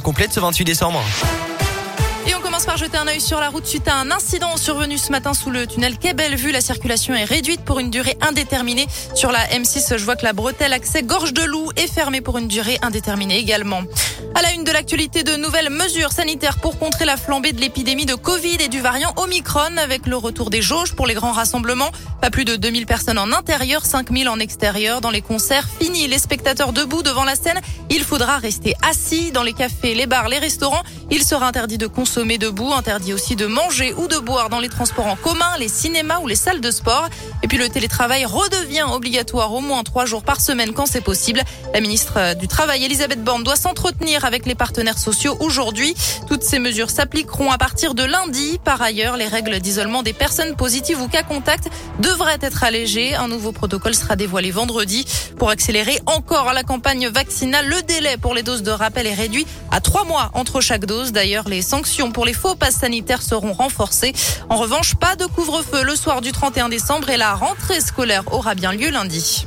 complète 0.00 0.32
ce 0.32 0.40
28 0.40 0.64
décembre. 0.64 1.00
Par 2.62 2.76
jeter 2.76 2.96
un 2.96 3.08
œil 3.08 3.20
sur 3.20 3.40
la 3.40 3.48
route 3.48 3.66
suite 3.66 3.88
à 3.88 3.96
un 3.96 4.12
incident 4.12 4.56
survenu 4.56 4.96
ce 4.96 5.10
matin 5.10 5.34
sous 5.34 5.50
le 5.50 5.66
tunnel 5.66 5.98
Quai 5.98 6.14
Bellevue. 6.14 6.52
La 6.52 6.60
circulation 6.60 7.12
est 7.12 7.24
réduite 7.24 7.62
pour 7.62 7.80
une 7.80 7.90
durée 7.90 8.16
indéterminée. 8.20 8.86
Sur 9.16 9.32
la 9.32 9.44
M6, 9.48 9.98
je 9.98 10.04
vois 10.04 10.14
que 10.14 10.24
la 10.24 10.32
bretelle 10.32 10.72
accès 10.72 11.02
Gorge 11.02 11.32
de 11.32 11.42
Loup 11.42 11.72
est 11.74 11.92
fermée 11.92 12.20
pour 12.20 12.38
une 12.38 12.46
durée 12.46 12.78
indéterminée 12.80 13.38
également. 13.38 13.82
À 14.36 14.42
la 14.42 14.52
une 14.52 14.62
de 14.62 14.70
l'actualité, 14.70 15.24
de 15.24 15.36
nouvelles 15.36 15.70
mesures 15.70 16.12
sanitaires 16.12 16.58
pour 16.58 16.78
contrer 16.78 17.04
la 17.04 17.16
flambée 17.16 17.52
de 17.52 17.60
l'épidémie 17.60 18.06
de 18.06 18.14
Covid 18.14 18.56
et 18.60 18.68
du 18.68 18.80
variant 18.80 19.12
Omicron 19.16 19.76
avec 19.76 20.06
le 20.06 20.16
retour 20.16 20.50
des 20.50 20.62
jauges 20.62 20.94
pour 20.94 21.06
les 21.06 21.14
grands 21.14 21.32
rassemblements. 21.32 21.90
Pas 22.20 22.30
plus 22.30 22.44
de 22.44 22.54
2000 22.54 22.86
personnes 22.86 23.18
en 23.18 23.32
intérieur, 23.32 23.84
5000 23.84 24.28
en 24.28 24.38
extérieur. 24.38 25.00
Dans 25.00 25.10
les 25.10 25.22
concerts, 25.22 25.68
fini 25.80 26.06
les 26.06 26.18
spectateurs 26.18 26.72
debout 26.72 27.02
devant 27.02 27.24
la 27.24 27.34
scène. 27.34 27.60
Il 27.90 28.04
faudra 28.04 28.38
rester 28.38 28.74
assis 28.88 29.32
dans 29.32 29.42
les 29.42 29.52
cafés, 29.52 29.94
les 29.94 30.06
bars, 30.06 30.28
les 30.28 30.38
restaurants. 30.38 30.82
Il 31.10 31.24
sera 31.24 31.46
interdit 31.46 31.78
de 31.78 31.86
consommer 31.86 32.38
debout, 32.44 32.72
interdit 32.74 33.14
aussi 33.14 33.36
de 33.36 33.46
manger 33.46 33.94
ou 33.94 34.06
de 34.06 34.18
boire 34.18 34.50
dans 34.50 34.60
les 34.60 34.68
transports 34.68 35.06
en 35.06 35.16
commun, 35.16 35.56
les 35.58 35.68
cinémas 35.68 36.18
ou 36.20 36.26
les 36.26 36.36
salles 36.36 36.60
de 36.60 36.70
sport. 36.70 37.08
Et 37.42 37.48
puis 37.48 37.56
le 37.56 37.70
télétravail 37.70 38.26
redevient 38.26 38.84
obligatoire 38.92 39.52
au 39.54 39.60
moins 39.60 39.82
trois 39.82 40.04
jours 40.04 40.22
par 40.22 40.42
semaine 40.42 40.74
quand 40.74 40.84
c'est 40.84 41.00
possible. 41.00 41.42
La 41.72 41.80
ministre 41.80 42.34
du 42.34 42.46
Travail, 42.46 42.84
Elisabeth 42.84 43.24
Borne, 43.24 43.44
doit 43.44 43.56
s'entretenir 43.56 44.26
avec 44.26 44.44
les 44.44 44.54
partenaires 44.54 44.98
sociaux 44.98 45.36
aujourd'hui. 45.40 45.94
Toutes 46.28 46.42
ces 46.42 46.58
mesures 46.58 46.90
s'appliqueront 46.90 47.50
à 47.50 47.56
partir 47.56 47.94
de 47.94 48.02
lundi. 48.02 48.60
Par 48.62 48.82
ailleurs, 48.82 49.16
les 49.16 49.26
règles 49.26 49.58
d'isolement 49.60 50.02
des 50.02 50.12
personnes 50.12 50.54
positives 50.54 51.00
ou 51.00 51.08
cas 51.08 51.22
contact 51.22 51.70
devraient 52.00 52.38
être 52.42 52.62
allégées. 52.62 53.14
Un 53.14 53.28
nouveau 53.28 53.52
protocole 53.52 53.94
sera 53.94 54.16
dévoilé 54.16 54.50
vendredi. 54.50 55.06
Pour 55.38 55.48
accélérer 55.48 55.98
encore 56.04 56.52
la 56.52 56.62
campagne 56.62 57.08
vaccinale, 57.08 57.66
le 57.66 57.80
délai 57.82 58.18
pour 58.18 58.34
les 58.34 58.42
doses 58.42 58.62
de 58.62 58.70
rappel 58.70 59.06
est 59.06 59.14
réduit 59.14 59.46
à 59.70 59.80
trois 59.80 60.04
mois 60.04 60.30
entre 60.34 60.60
chaque 60.60 60.84
dose. 60.84 61.12
D'ailleurs, 61.12 61.48
les 61.48 61.62
sanctions 61.62 62.12
pour 62.12 62.26
les 62.26 62.33
faux 62.34 62.54
passes 62.54 62.76
sanitaires 62.76 63.22
seront 63.22 63.52
renforcées. 63.52 64.12
En 64.50 64.56
revanche, 64.56 64.94
pas 64.94 65.16
de 65.16 65.26
couvre-feu 65.26 65.82
le 65.84 65.96
soir 65.96 66.20
du 66.20 66.32
31 66.32 66.68
décembre 66.68 67.08
et 67.10 67.16
la 67.16 67.34
rentrée 67.34 67.80
scolaire 67.80 68.24
aura 68.32 68.54
bien 68.54 68.72
lieu 68.72 68.90
lundi. 68.90 69.46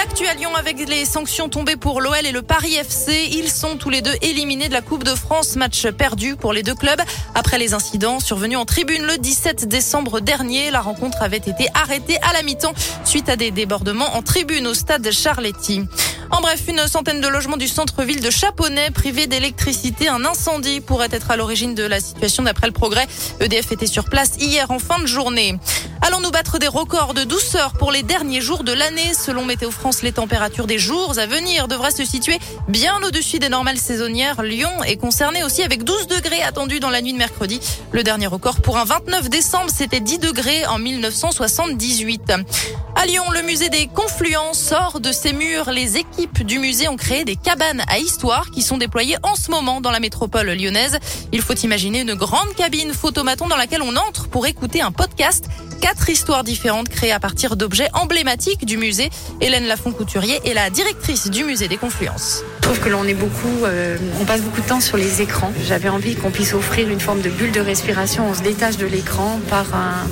L'actu 0.00 0.26
à 0.26 0.32
Lyon 0.32 0.54
avec 0.54 0.88
les 0.88 1.04
sanctions 1.04 1.50
tombées 1.50 1.76
pour 1.76 2.00
l'OL 2.00 2.24
et 2.24 2.32
le 2.32 2.40
Paris 2.40 2.74
FC. 2.74 3.28
Ils 3.32 3.50
sont 3.50 3.76
tous 3.76 3.90
les 3.90 4.00
deux 4.00 4.14
éliminés 4.22 4.68
de 4.68 4.72
la 4.72 4.80
Coupe 4.80 5.04
de 5.04 5.14
France. 5.14 5.56
Match 5.56 5.86
perdu 5.88 6.36
pour 6.36 6.54
les 6.54 6.62
deux 6.62 6.74
clubs. 6.74 7.02
Après 7.34 7.58
les 7.58 7.74
incidents 7.74 8.18
survenus 8.18 8.56
en 8.56 8.64
tribune 8.64 9.02
le 9.02 9.18
17 9.18 9.68
décembre 9.68 10.20
dernier, 10.20 10.70
la 10.70 10.80
rencontre 10.80 11.18
avait 11.20 11.36
été 11.36 11.68
arrêtée 11.74 12.16
à 12.22 12.32
la 12.32 12.42
mi-temps 12.42 12.72
suite 13.04 13.28
à 13.28 13.36
des 13.36 13.50
débordements 13.50 14.16
en 14.16 14.22
tribune 14.22 14.68
au 14.68 14.72
stade 14.72 15.10
Charletti. 15.10 15.82
En 16.30 16.40
bref, 16.40 16.62
une 16.68 16.86
centaine 16.86 17.20
de 17.20 17.28
logements 17.28 17.58
du 17.58 17.68
centre-ville 17.68 18.22
de 18.22 18.30
Chaponnet 18.30 18.90
privés 18.92 19.26
d'électricité. 19.26 20.08
Un 20.08 20.24
incendie 20.24 20.80
pourrait 20.80 21.08
être 21.10 21.30
à 21.30 21.36
l'origine 21.36 21.74
de 21.74 21.82
la 21.82 22.00
situation 22.00 22.44
d'après 22.44 22.68
le 22.68 22.72
progrès. 22.72 23.06
EDF 23.40 23.72
était 23.72 23.86
sur 23.86 24.04
place 24.04 24.36
hier 24.38 24.70
en 24.70 24.78
fin 24.78 24.98
de 25.00 25.06
journée. 25.06 25.58
Allons-nous 26.10 26.32
battre 26.32 26.58
des 26.58 26.66
records 26.66 27.14
de 27.14 27.22
douceur 27.22 27.74
pour 27.74 27.92
les 27.92 28.02
derniers 28.02 28.40
jours 28.40 28.64
de 28.64 28.72
l'année 28.72 29.14
Selon 29.14 29.44
Météo 29.44 29.70
France, 29.70 30.02
les 30.02 30.10
températures 30.10 30.66
des 30.66 30.76
jours 30.76 31.16
à 31.20 31.26
venir 31.26 31.68
devraient 31.68 31.92
se 31.92 32.04
situer 32.04 32.40
bien 32.66 33.00
au-dessus 33.04 33.38
des 33.38 33.48
normales 33.48 33.78
saisonnières. 33.78 34.42
Lyon 34.42 34.82
est 34.82 34.96
concerné 34.96 35.44
aussi 35.44 35.62
avec 35.62 35.84
12 35.84 36.08
degrés 36.08 36.42
attendus 36.42 36.80
dans 36.80 36.90
la 36.90 37.00
nuit 37.00 37.12
de 37.12 37.18
mercredi. 37.18 37.60
Le 37.92 38.02
dernier 38.02 38.26
record 38.26 38.60
pour 38.60 38.76
un 38.76 38.84
29 38.84 39.30
décembre, 39.30 39.70
c'était 39.72 40.00
10 40.00 40.18
degrés 40.18 40.66
en 40.66 40.80
1978. 40.80 42.32
À 43.00 43.06
Lyon, 43.06 43.24
le 43.32 43.40
musée 43.40 43.70
des 43.70 43.86
Confluents 43.86 44.52
sort 44.52 45.00
de 45.00 45.10
ses 45.10 45.32
murs. 45.32 45.70
Les 45.70 45.96
équipes 45.96 46.44
du 46.44 46.58
musée 46.58 46.86
ont 46.86 46.98
créé 46.98 47.24
des 47.24 47.34
cabanes 47.34 47.82
à 47.88 47.98
histoire 47.98 48.50
qui 48.50 48.60
sont 48.60 48.76
déployées 48.76 49.16
en 49.22 49.36
ce 49.36 49.50
moment 49.50 49.80
dans 49.80 49.90
la 49.90 50.00
métropole 50.00 50.50
lyonnaise. 50.50 50.98
Il 51.32 51.40
faut 51.40 51.54
imaginer 51.54 52.02
une 52.02 52.12
grande 52.12 52.54
cabine 52.58 52.92
photomaton 52.92 53.48
dans 53.48 53.56
laquelle 53.56 53.80
on 53.80 53.96
entre 53.96 54.28
pour 54.28 54.44
écouter 54.46 54.82
un 54.82 54.92
podcast 54.92 55.46
quatre 55.80 56.10
histoires 56.10 56.44
différentes 56.44 56.90
créées 56.90 57.12
à 57.12 57.18
partir 57.18 57.56
d'objets 57.56 57.88
emblématiques 57.94 58.66
du 58.66 58.76
musée. 58.76 59.08
Hélène 59.40 59.66
Lafont-Couturier 59.66 60.38
est 60.44 60.52
la 60.52 60.68
directrice 60.68 61.30
du 61.30 61.44
musée 61.44 61.68
des 61.68 61.78
Confluences. 61.78 62.42
Je 62.56 62.60
trouve 62.60 62.80
que 62.80 62.90
l'on 62.90 63.04
est 63.04 63.14
beaucoup, 63.14 63.64
euh, 63.64 63.96
on 64.20 64.26
passe 64.26 64.42
beaucoup 64.42 64.60
de 64.60 64.66
temps 64.66 64.80
sur 64.82 64.98
les 64.98 65.22
écrans. 65.22 65.52
J'avais 65.66 65.88
envie 65.88 66.16
qu'on 66.16 66.30
puisse 66.30 66.52
offrir 66.52 66.90
une 66.90 67.00
forme 67.00 67.22
de 67.22 67.30
bulle 67.30 67.52
de 67.52 67.60
respiration. 67.60 68.28
On 68.28 68.34
se 68.34 68.42
détache 68.42 68.76
de 68.76 68.84
l'écran 68.84 69.40
par 69.48 69.74
un, 69.74 70.06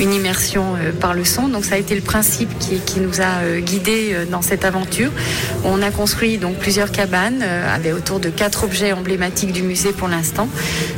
une 0.00 0.14
immersion 0.14 0.74
euh, 0.76 0.92
par 0.92 1.14
le 1.14 1.24
son. 1.24 1.48
Donc 1.48 1.64
ça 1.64 1.74
a 1.74 1.78
été 1.78 1.94
le 1.94 2.00
principe 2.00 2.50
qui, 2.58 3.00
nous 3.00 3.20
a 3.20 3.42
euh, 3.42 3.60
guidés 3.60 4.10
euh, 4.12 4.24
dans 4.24 4.42
cette 4.42 4.64
aventure. 4.64 5.10
On 5.64 5.82
a 5.82 5.90
construit 5.90 6.38
donc 6.38 6.56
plusieurs 6.56 6.92
cabanes 6.92 7.42
avec 7.42 7.94
autour 7.94 8.20
de 8.20 8.28
quatre 8.28 8.64
objets 8.64 8.92
emblématiques 8.92 9.52
du 9.52 9.62
musée 9.62 9.92
pour 9.92 10.08
l'instant. 10.08 10.48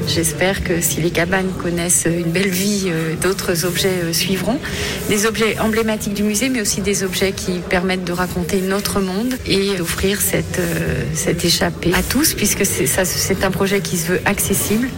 J'espère 0.06 0.64
que 0.64 0.80
si 0.80 1.00
les 1.00 1.10
cabanes 1.10 1.50
connaissent 1.62 2.06
une 2.06 2.30
belle 2.30 2.48
vie, 2.48 2.90
d'autres 3.22 3.64
objets 3.64 4.12
suivront. 4.12 4.58
Des 5.08 5.26
objets 5.26 5.58
emblématiques 5.58 6.14
du 6.14 6.22
musée, 6.22 6.48
mais 6.48 6.60
aussi 6.60 6.80
des 6.80 7.02
objets 7.02 7.32
qui 7.32 7.58
permettent 7.58 8.04
de 8.04 8.12
raconter 8.12 8.60
notre 8.60 9.00
monde 9.00 9.34
et 9.46 9.76
d'offrir 9.76 10.20
cette, 10.20 10.60
cette 11.14 11.44
échappée 11.44 11.92
à 11.94 12.02
tous, 12.02 12.34
puisque 12.34 12.66
c'est 12.66 13.44
un 13.44 13.50
projet 13.50 13.80
qui 13.80 13.96
se 13.96 14.08
veut 14.08 14.20
accessible 14.24 14.88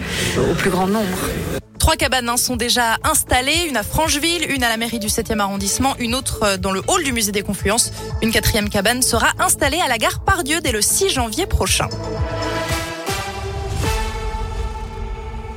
au 0.50 0.54
plus 0.54 0.70
grand 0.70 0.86
nombre. 0.86 1.18
Trois 1.82 1.96
cabanes 1.96 2.28
hein, 2.28 2.36
sont 2.36 2.54
déjà 2.54 2.96
installées, 3.02 3.66
une 3.68 3.76
à 3.76 3.82
Francheville, 3.82 4.48
une 4.48 4.62
à 4.62 4.68
la 4.68 4.76
mairie 4.76 5.00
du 5.00 5.08
7e 5.08 5.40
arrondissement, 5.40 5.96
une 5.98 6.14
autre 6.14 6.44
euh, 6.44 6.56
dans 6.56 6.70
le 6.70 6.80
hall 6.86 7.02
du 7.02 7.12
musée 7.12 7.32
des 7.32 7.42
Confluences. 7.42 7.90
Une 8.22 8.30
quatrième 8.30 8.70
cabane 8.70 9.02
sera 9.02 9.32
installée 9.40 9.80
à 9.80 9.88
la 9.88 9.98
gare 9.98 10.20
Pardieu 10.20 10.60
dès 10.60 10.70
le 10.70 10.80
6 10.80 11.08
janvier 11.08 11.44
prochain. 11.46 11.88